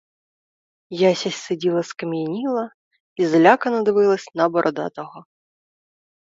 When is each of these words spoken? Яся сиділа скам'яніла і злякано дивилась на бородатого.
Яся 1.01 1.31
сиділа 1.39 1.83
скам'яніла 1.89 2.63
і 3.15 3.25
злякано 3.35 3.83
дивилась 3.91 4.27
на 4.43 4.49
бородатого. 4.57 5.25